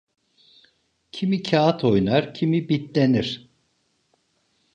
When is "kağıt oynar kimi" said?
1.43-2.69